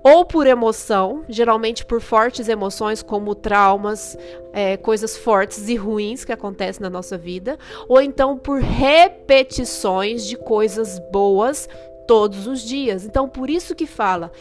ou 0.05 0.25
por 0.25 0.47
emoção, 0.47 1.25
geralmente 1.29 1.85
por 1.85 2.01
fortes 2.01 2.49
emoções 2.49 3.03
como 3.03 3.35
traumas, 3.35 4.19
é, 4.53 4.77
coisas 4.77 5.17
fortes 5.17 5.69
e 5.69 5.77
ruins 5.77 6.25
que 6.25 6.33
acontecem 6.33 6.83
na 6.83 6.91
nossa 6.91 7.17
vida, 7.17 7.57
ou 7.89 8.01
então 8.01 8.37
por 8.37 8.61
repetições 8.61 10.27
de 10.27 10.37
coisas 10.37 10.99
boas 11.13 11.69
todos 12.07 12.47
os 12.47 12.63
dias. 12.63 13.05
Então, 13.05 13.29
por 13.29 13.49
isso 13.49 13.75
que 13.77 13.87
fala, 13.87 14.33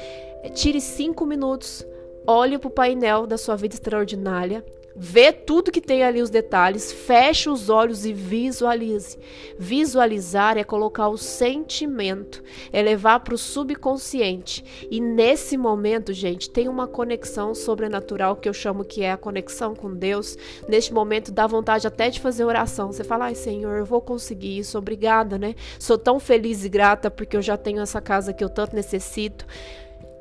tire 0.55 0.81
cinco 0.81 1.25
minutos 1.25 1.85
olhe 2.25 2.57
para 2.57 2.67
o 2.67 2.71
painel 2.71 3.25
da 3.25 3.37
sua 3.37 3.55
vida 3.55 3.75
extraordinária, 3.75 4.63
vê 4.95 5.31
tudo 5.31 5.71
que 5.71 5.81
tem 5.81 6.03
ali 6.03 6.21
os 6.21 6.29
detalhes, 6.29 6.91
feche 6.91 7.49
os 7.49 7.69
olhos 7.69 8.05
e 8.05 8.13
visualize. 8.13 9.17
Visualizar 9.57 10.57
é 10.57 10.63
colocar 10.63 11.07
o 11.07 11.17
sentimento, 11.17 12.43
é 12.71 12.81
levar 12.81 13.21
para 13.21 13.33
o 13.33 13.37
subconsciente. 13.37 14.87
E 14.89 14.99
nesse 14.99 15.57
momento, 15.57 16.13
gente, 16.13 16.49
tem 16.49 16.67
uma 16.67 16.87
conexão 16.87 17.55
sobrenatural 17.55 18.35
que 18.35 18.49
eu 18.49 18.53
chamo 18.53 18.83
que 18.83 19.01
é 19.01 19.11
a 19.11 19.17
conexão 19.17 19.73
com 19.73 19.93
Deus. 19.93 20.37
Neste 20.67 20.93
momento 20.93 21.31
dá 21.31 21.47
vontade 21.47 21.87
até 21.87 22.09
de 22.09 22.19
fazer 22.19 22.43
oração. 22.43 22.91
Você 22.91 23.03
fala: 23.03 23.25
"Ai, 23.25 23.35
Senhor, 23.35 23.77
eu 23.77 23.85
vou 23.85 24.01
conseguir 24.01 24.57
isso. 24.57 24.77
Obrigada, 24.77 25.37
né? 25.37 25.55
Sou 25.79 25.97
tão 25.97 26.19
feliz 26.19 26.65
e 26.65 26.69
grata 26.69 27.09
porque 27.09 27.37
eu 27.37 27.41
já 27.41 27.57
tenho 27.57 27.81
essa 27.81 28.01
casa 28.01 28.33
que 28.33 28.43
eu 28.43 28.49
tanto 28.49 28.75
necessito." 28.75 29.45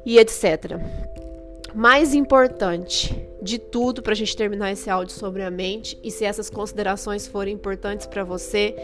E 0.06 0.18
etc 0.18 1.19
mais 1.74 2.14
importante 2.14 3.30
de 3.42 3.58
tudo 3.58 4.02
para 4.02 4.12
a 4.12 4.16
gente 4.16 4.36
terminar 4.36 4.70
esse 4.70 4.90
áudio 4.90 5.14
sobre 5.14 5.42
a 5.42 5.50
mente 5.50 5.98
e 6.02 6.10
se 6.10 6.24
essas 6.24 6.50
considerações 6.50 7.26
forem 7.26 7.54
importantes 7.54 8.06
para 8.06 8.22
você, 8.22 8.74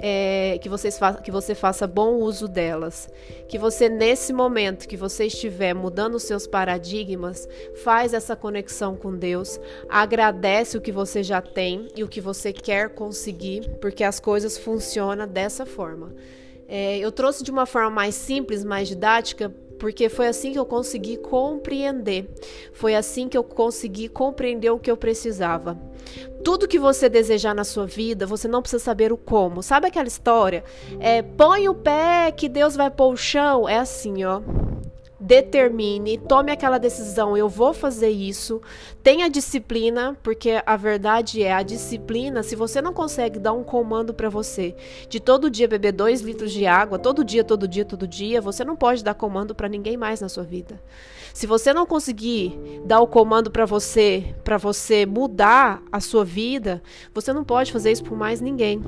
é, 0.00 0.58
que, 0.60 0.68
vocês 0.68 0.98
que 1.22 1.30
você 1.30 1.54
faça 1.54 1.86
bom 1.86 2.14
uso 2.14 2.48
delas. 2.48 3.08
Que 3.48 3.58
você, 3.58 3.88
nesse 3.88 4.32
momento 4.32 4.88
que 4.88 4.96
você 4.96 5.26
estiver 5.26 5.74
mudando 5.74 6.14
os 6.14 6.22
seus 6.22 6.46
paradigmas, 6.46 7.48
faz 7.84 8.14
essa 8.14 8.34
conexão 8.34 8.96
com 8.96 9.14
Deus, 9.14 9.60
agradece 9.88 10.78
o 10.78 10.80
que 10.80 10.92
você 10.92 11.22
já 11.22 11.42
tem 11.42 11.88
e 11.94 12.02
o 12.02 12.08
que 12.08 12.20
você 12.20 12.52
quer 12.52 12.90
conseguir, 12.90 13.68
porque 13.80 14.02
as 14.02 14.18
coisas 14.18 14.56
funcionam 14.56 15.28
dessa 15.28 15.66
forma. 15.66 16.14
É, 16.68 16.98
eu 16.98 17.12
trouxe 17.12 17.44
de 17.44 17.50
uma 17.50 17.66
forma 17.66 17.90
mais 17.90 18.14
simples, 18.14 18.64
mais 18.64 18.88
didática, 18.88 19.52
porque 19.78 20.08
foi 20.08 20.28
assim 20.28 20.52
que 20.52 20.58
eu 20.58 20.66
consegui 20.66 21.16
compreender. 21.16 22.28
Foi 22.72 22.94
assim 22.94 23.28
que 23.28 23.36
eu 23.36 23.44
consegui 23.44 24.08
compreender 24.08 24.70
o 24.70 24.78
que 24.78 24.90
eu 24.90 24.96
precisava. 24.96 25.78
Tudo 26.44 26.68
que 26.68 26.78
você 26.78 27.08
desejar 27.08 27.54
na 27.54 27.64
sua 27.64 27.86
vida, 27.86 28.26
você 28.26 28.46
não 28.46 28.62
precisa 28.62 28.82
saber 28.82 29.12
o 29.12 29.16
como. 29.16 29.62
Sabe 29.62 29.88
aquela 29.88 30.08
história? 30.08 30.64
É, 31.00 31.22
põe 31.22 31.68
o 31.68 31.74
pé 31.74 32.30
que 32.30 32.48
Deus 32.48 32.76
vai 32.76 32.90
pôr 32.90 33.12
o 33.12 33.16
chão. 33.16 33.68
É 33.68 33.78
assim, 33.78 34.24
ó 34.24 34.40
determine, 35.26 36.18
tome 36.18 36.52
aquela 36.52 36.78
decisão, 36.78 37.36
eu 37.36 37.48
vou 37.48 37.74
fazer 37.74 38.10
isso. 38.10 38.62
Tenha 39.02 39.28
disciplina, 39.28 40.16
porque 40.22 40.62
a 40.64 40.76
verdade 40.76 41.42
é 41.42 41.52
a 41.52 41.64
disciplina. 41.64 42.44
Se 42.44 42.54
você 42.54 42.80
não 42.80 42.94
consegue 42.94 43.40
dar 43.40 43.52
um 43.52 43.64
comando 43.64 44.14
para 44.14 44.28
você 44.28 44.76
de 45.08 45.18
todo 45.18 45.50
dia 45.50 45.66
beber 45.66 45.92
dois 45.92 46.20
litros 46.20 46.52
de 46.52 46.64
água, 46.64 46.96
todo 46.96 47.24
dia, 47.24 47.42
todo 47.42 47.66
dia, 47.66 47.84
todo 47.84 48.06
dia, 48.06 48.40
você 48.40 48.64
não 48.64 48.76
pode 48.76 49.02
dar 49.02 49.14
comando 49.14 49.52
para 49.52 49.68
ninguém 49.68 49.96
mais 49.96 50.20
na 50.20 50.28
sua 50.28 50.44
vida. 50.44 50.80
Se 51.34 51.46
você 51.46 51.74
não 51.74 51.86
conseguir 51.86 52.56
dar 52.84 53.00
o 53.00 53.06
comando 53.08 53.50
para 53.50 53.66
você, 53.66 54.32
para 54.44 54.56
você 54.56 55.04
mudar 55.04 55.82
a 55.90 55.98
sua 55.98 56.24
vida, 56.24 56.80
você 57.12 57.32
não 57.32 57.44
pode 57.44 57.72
fazer 57.72 57.90
isso 57.90 58.04
por 58.04 58.16
mais 58.16 58.40
ninguém. 58.40 58.80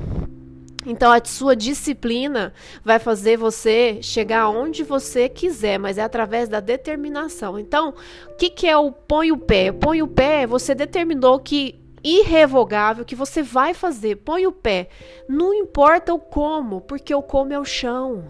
Então 0.87 1.11
a 1.11 1.21
sua 1.25 1.57
disciplina 1.57 2.53
vai 2.85 2.99
fazer 2.99 3.37
você 3.37 3.99
chegar 4.01 4.49
onde 4.49 4.83
você 4.85 5.29
quiser, 5.29 5.79
mas 5.79 5.99
é 5.99 6.03
através 6.03 6.49
da 6.49 6.61
determinação. 6.61 7.59
Então, 7.59 7.95
o 8.31 8.37
que, 8.37 8.49
que 8.49 8.67
é 8.67 8.77
o 8.77 8.93
põe 8.93 9.33
o 9.33 9.37
pé? 9.37 9.73
Põe 9.73 10.03
o 10.03 10.09
pé, 10.09 10.47
você 10.47 10.75
determinou 10.75 11.41
que 11.41 11.81
irrevogável 12.03 13.05
que 13.05 13.15
você 13.15 13.43
vai 13.43 13.75
fazer. 13.75 14.17
Põe 14.17 14.47
o 14.47 14.53
pé. 14.53 14.89
Não 15.29 15.53
importa 15.53 16.15
o 16.15 16.19
como, 16.19 16.81
porque 16.81 17.15
o 17.15 17.23
como 17.23 17.53
é 17.53 17.59
o 17.59 17.65
chão. 17.65 18.25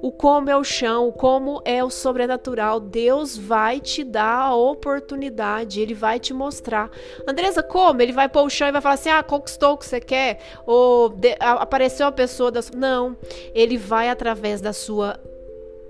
O 0.00 0.12
como 0.12 0.48
é 0.48 0.56
o 0.56 0.62
chão, 0.62 1.08
o 1.08 1.12
como 1.12 1.60
é 1.64 1.82
o 1.82 1.90
sobrenatural. 1.90 2.78
Deus 2.80 3.36
vai 3.36 3.80
te 3.80 4.04
dar 4.04 4.46
a 4.46 4.54
oportunidade, 4.54 5.80
ele 5.80 5.94
vai 5.94 6.20
te 6.20 6.32
mostrar. 6.32 6.90
Andresa, 7.26 7.62
como? 7.62 8.00
Ele 8.00 8.12
vai 8.12 8.28
pôr 8.28 8.42
o 8.42 8.50
chão 8.50 8.68
e 8.68 8.72
vai 8.72 8.80
falar 8.80 8.94
assim: 8.94 9.10
ah, 9.10 9.22
conquistou 9.22 9.72
o 9.72 9.78
que 9.78 9.86
você 9.86 10.00
quer? 10.00 10.40
Ou 10.66 11.14
apareceu 11.40 12.06
a 12.06 12.12
pessoa 12.12 12.50
da. 12.50 12.60
Não. 12.74 13.16
Ele 13.54 13.76
vai 13.76 14.08
através 14.08 14.60
da 14.60 14.72
sua 14.72 15.18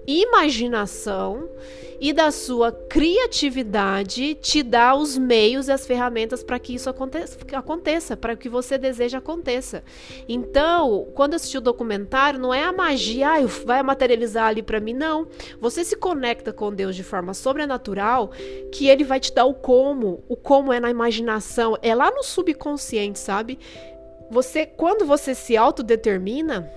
imaginação 0.08 1.50
e 2.00 2.12
da 2.12 2.30
sua 2.30 2.72
criatividade 2.72 4.34
te 4.34 4.62
dá 4.62 4.94
os 4.94 5.18
meios 5.18 5.68
e 5.68 5.72
as 5.72 5.86
ferramentas 5.86 6.42
para 6.42 6.58
que 6.58 6.74
isso 6.74 6.88
aconteça, 6.88 8.16
para 8.16 8.36
que 8.36 8.48
você 8.48 8.78
deseja 8.78 9.18
aconteça. 9.18 9.82
Então, 10.28 11.08
quando 11.14 11.34
assistir 11.34 11.58
o 11.58 11.60
documentário, 11.60 12.38
não 12.38 12.54
é 12.54 12.62
a 12.62 12.72
magia, 12.72 13.32
ah, 13.32 13.46
vai 13.66 13.82
materializar 13.82 14.46
ali 14.46 14.62
para 14.62 14.80
mim, 14.80 14.94
não. 14.94 15.26
Você 15.60 15.84
se 15.84 15.96
conecta 15.96 16.52
com 16.52 16.72
Deus 16.72 16.96
de 16.96 17.02
forma 17.02 17.34
sobrenatural, 17.34 18.30
que 18.72 18.88
ele 18.88 19.04
vai 19.04 19.20
te 19.20 19.34
dar 19.34 19.44
o 19.44 19.54
como. 19.54 20.22
O 20.28 20.36
como 20.36 20.72
é 20.72 20.80
na 20.80 20.88
imaginação, 20.88 21.76
é 21.82 21.94
lá 21.94 22.10
no 22.10 22.22
subconsciente, 22.22 23.18
sabe? 23.18 23.58
Você, 24.30 24.64
quando 24.64 25.04
você 25.04 25.34
se 25.34 25.56
autodetermina, 25.56 26.70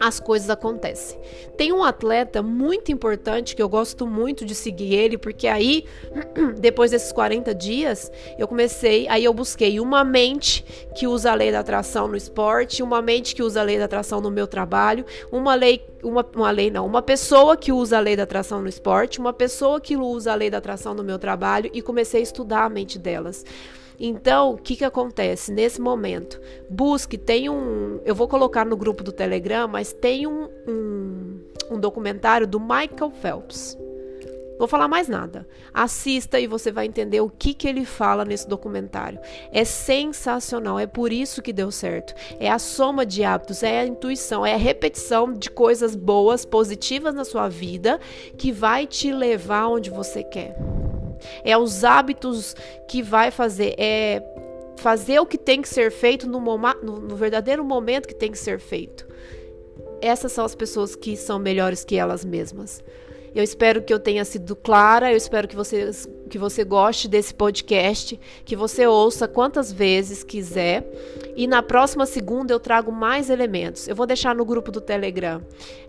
as 0.00 0.18
coisas 0.18 0.48
acontecem. 0.48 1.20
Tem 1.58 1.74
um 1.74 1.84
atleta 1.84 2.42
muito 2.42 2.90
importante 2.90 3.54
que 3.54 3.60
eu 3.60 3.68
gosto 3.68 4.06
muito 4.06 4.46
de 4.46 4.54
seguir 4.54 4.94
ele, 4.94 5.18
porque 5.18 5.46
aí, 5.46 5.84
depois 6.58 6.90
desses 6.90 7.12
40 7.12 7.54
dias, 7.54 8.10
eu 8.38 8.48
comecei, 8.48 9.06
aí 9.08 9.22
eu 9.22 9.34
busquei 9.34 9.78
uma 9.78 10.02
mente 10.02 10.64
que 10.96 11.06
usa 11.06 11.32
a 11.32 11.34
lei 11.34 11.52
da 11.52 11.60
atração 11.60 12.08
no 12.08 12.16
esporte, 12.16 12.82
uma 12.82 13.02
mente 13.02 13.34
que 13.34 13.42
usa 13.42 13.60
a 13.60 13.62
lei 13.62 13.78
da 13.78 13.84
atração 13.84 14.22
no 14.22 14.30
meu 14.30 14.46
trabalho, 14.46 15.04
uma 15.30 15.54
lei, 15.54 15.86
uma, 16.02 16.26
uma 16.34 16.50
lei 16.50 16.70
não, 16.70 16.86
uma 16.86 17.02
pessoa 17.02 17.54
que 17.54 17.70
usa 17.70 17.98
a 17.98 18.00
lei 18.00 18.16
da 18.16 18.22
atração 18.22 18.62
no 18.62 18.68
esporte, 18.68 19.20
uma 19.20 19.34
pessoa 19.34 19.78
que 19.82 19.98
usa 19.98 20.32
a 20.32 20.34
lei 20.34 20.48
da 20.48 20.58
atração 20.58 20.94
no 20.94 21.04
meu 21.04 21.18
trabalho 21.18 21.70
e 21.74 21.82
comecei 21.82 22.20
a 22.20 22.22
estudar 22.22 22.64
a 22.64 22.70
mente 22.70 22.98
delas. 22.98 23.44
Então, 24.00 24.54
o 24.54 24.56
que, 24.56 24.76
que 24.76 24.84
acontece 24.84 25.52
nesse 25.52 25.78
momento? 25.78 26.40
Busque, 26.70 27.18
tem 27.18 27.50
um. 27.50 28.00
Eu 28.02 28.14
vou 28.14 28.26
colocar 28.26 28.64
no 28.64 28.76
grupo 28.76 29.04
do 29.04 29.12
Telegram, 29.12 29.68
mas 29.68 29.92
tem 29.92 30.26
um, 30.26 30.48
um, 30.66 31.40
um 31.72 31.78
documentário 31.78 32.46
do 32.46 32.58
Michael 32.58 33.10
Phelps. 33.20 33.76
Vou 34.58 34.68
falar 34.68 34.88
mais 34.88 35.08
nada. 35.08 35.48
Assista 35.72 36.38
e 36.38 36.46
você 36.46 36.70
vai 36.70 36.84
entender 36.84 37.22
o 37.22 37.30
que, 37.30 37.54
que 37.54 37.66
ele 37.66 37.86
fala 37.86 38.26
nesse 38.26 38.46
documentário. 38.46 39.18
É 39.50 39.64
sensacional, 39.64 40.78
é 40.78 40.86
por 40.86 41.10
isso 41.10 41.40
que 41.40 41.50
deu 41.50 41.70
certo. 41.70 42.14
É 42.38 42.50
a 42.50 42.58
soma 42.58 43.06
de 43.06 43.24
hábitos, 43.24 43.62
é 43.62 43.80
a 43.80 43.86
intuição, 43.86 44.44
é 44.44 44.52
a 44.52 44.58
repetição 44.58 45.32
de 45.32 45.50
coisas 45.50 45.96
boas, 45.96 46.44
positivas 46.44 47.14
na 47.14 47.24
sua 47.24 47.48
vida 47.48 47.98
que 48.36 48.52
vai 48.52 48.86
te 48.86 49.10
levar 49.10 49.68
onde 49.68 49.88
você 49.88 50.22
quer. 50.22 50.54
É 51.44 51.56
os 51.56 51.84
hábitos 51.84 52.54
que 52.88 53.02
vai 53.02 53.30
fazer. 53.30 53.74
É 53.78 54.22
fazer 54.76 55.20
o 55.20 55.26
que 55.26 55.36
tem 55.36 55.60
que 55.60 55.68
ser 55.68 55.92
feito 55.92 56.26
no, 56.26 56.40
no, 56.40 57.00
no 57.00 57.16
verdadeiro 57.16 57.62
momento 57.62 58.08
que 58.08 58.14
tem 58.14 58.32
que 58.32 58.38
ser 58.38 58.58
feito. 58.58 59.06
Essas 60.00 60.32
são 60.32 60.44
as 60.44 60.54
pessoas 60.54 60.96
que 60.96 61.16
são 61.16 61.38
melhores 61.38 61.84
que 61.84 61.96
elas 61.96 62.24
mesmas. 62.24 62.82
Eu 63.34 63.44
espero 63.44 63.82
que 63.82 63.94
eu 63.94 64.00
tenha 64.00 64.24
sido 64.24 64.56
clara, 64.56 65.12
eu 65.12 65.16
espero 65.16 65.46
que 65.46 65.54
você, 65.54 65.90
que 66.28 66.36
você 66.36 66.64
goste 66.64 67.06
desse 67.06 67.32
podcast, 67.32 68.18
que 68.44 68.56
você 68.56 68.86
ouça 68.86 69.28
quantas 69.28 69.70
vezes 69.70 70.24
quiser. 70.24 70.84
E 71.36 71.46
na 71.46 71.62
próxima 71.62 72.06
segunda 72.06 72.52
eu 72.52 72.58
trago 72.58 72.90
mais 72.90 73.30
elementos. 73.30 73.86
Eu 73.86 73.94
vou 73.94 74.06
deixar 74.06 74.34
no 74.34 74.44
grupo 74.44 74.72
do 74.72 74.80
Telegram 74.80 75.42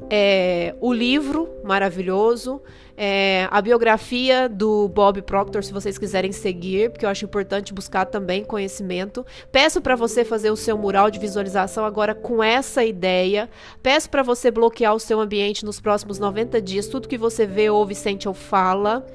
é, 0.09 0.75
o 0.79 0.93
livro 0.93 1.49
maravilhoso, 1.63 2.61
é, 2.97 3.47
a 3.49 3.61
biografia 3.61 4.47
do 4.47 4.87
Bob 4.89 5.21
Proctor, 5.21 5.63
se 5.63 5.73
vocês 5.73 5.97
quiserem 5.97 6.31
seguir, 6.31 6.91
porque 6.91 7.05
eu 7.05 7.09
acho 7.09 7.25
importante 7.25 7.73
buscar 7.73 8.05
também 8.05 8.43
conhecimento. 8.43 9.25
Peço 9.51 9.81
para 9.81 9.95
você 9.95 10.23
fazer 10.23 10.51
o 10.51 10.55
seu 10.55 10.77
mural 10.77 11.09
de 11.09 11.19
visualização 11.19 11.85
agora 11.85 12.13
com 12.13 12.43
essa 12.43 12.83
ideia. 12.83 13.49
Peço 13.81 14.09
para 14.09 14.23
você 14.23 14.51
bloquear 14.51 14.93
o 14.93 14.99
seu 14.99 15.19
ambiente 15.19 15.65
nos 15.65 15.79
próximos 15.79 16.19
90 16.19 16.61
dias, 16.61 16.87
tudo 16.87 17.07
que 17.07 17.17
você 17.17 17.45
vê, 17.45 17.69
ouve, 17.69 17.95
sente 17.95 18.27
ou 18.27 18.33
fala, 18.33 19.05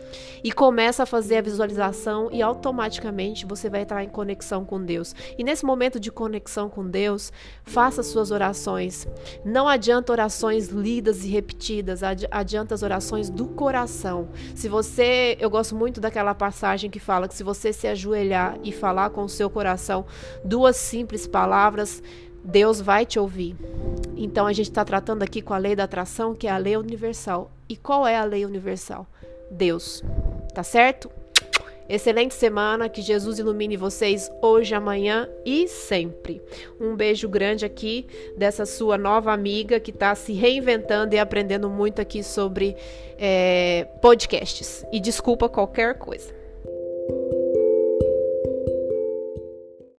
e 0.43 0.53
começa 0.53 1.03
a 1.03 1.07
fazer 1.07 1.39
a 1.39 1.43
visualização 1.43 2.29
e 2.33 2.43
automaticamente 2.43 3.47
você 3.47 3.69
vai 3.69 3.83
entrar 3.83 4.03
em 4.03 4.09
conexão 4.09 4.65
com 4.65 4.83
Deus. 4.83 5.15
E 5.37 5.45
nesse 5.45 5.65
momento 5.65 5.99
de 5.99 6.11
conexão 6.11 6.69
com 6.69 6.89
Deus, 6.89 7.33
faça 7.65 8.03
suas 8.03 8.31
orações. 8.31 9.07
Não 9.45 9.69
adianta 9.69 10.13
orações 10.13 10.69
lidas 10.69 11.25
e 11.25 11.29
repetidas, 11.29 12.01
adianta 12.31 12.75
as 12.75 12.83
orações 12.83 13.29
do 13.29 13.47
coração 13.47 13.66
coração. 13.67 14.29
Se 14.55 14.69
você, 14.69 15.37
eu 15.41 15.51
gosto 15.51 15.75
muito 15.75 16.01
daquela 16.01 16.33
passagem 16.33 16.89
que 16.89 17.01
fala 17.01 17.27
que 17.27 17.35
se 17.35 17.43
você 17.43 17.73
se 17.73 17.89
ajoelhar 17.89 18.57
e 18.63 18.71
falar 18.71 19.11
com 19.11 19.25
o 19.25 19.29
seu 19.29 19.51
coração 19.51 20.07
duas 20.45 20.77
simples 20.77 21.27
palavras, 21.27 22.01
Deus 22.45 22.81
vai 22.81 23.05
te 23.05 23.19
ouvir. 23.19 23.57
Então 24.17 24.47
a 24.47 24.53
gente 24.53 24.71
está 24.71 24.85
tratando 24.85 25.25
aqui 25.25 25.43
com 25.43 25.53
a 25.53 25.59
lei 25.59 25.75
da 25.75 25.83
atração, 25.83 26.33
que 26.33 26.47
é 26.47 26.51
a 26.51 26.57
lei 26.59 26.77
universal. 26.77 27.51
E 27.69 27.77
qual 27.77 28.07
é 28.07 28.17
a 28.17 28.23
lei 28.23 28.47
universal? 28.47 29.05
Deus. 29.51 30.01
Tá 30.55 30.63
certo? 30.63 31.11
Excelente 31.89 32.35
semana, 32.35 32.89
que 32.89 33.01
Jesus 33.01 33.39
ilumine 33.39 33.77
vocês 33.77 34.31
hoje, 34.43 34.75
amanhã 34.75 35.29
e 35.45 35.69
sempre. 35.69 36.43
Um 36.81 36.97
beijo 36.97 37.29
grande 37.29 37.65
aqui 37.65 38.07
dessa 38.37 38.67
sua 38.67 38.99
nova 38.99 39.33
amiga 39.33 39.79
que 39.79 39.91
está 39.91 40.15
se 40.15 40.33
reinventando 40.33 41.15
e 41.15 41.19
aprendendo 41.19 41.71
muito 41.71 42.01
aqui 42.01 42.23
sobre 42.23 42.77
é, 43.19 43.87
podcasts. 44.03 44.85
E 44.93 44.99
desculpa 44.99 45.49
qualquer 45.49 45.97
coisa. 45.99 46.35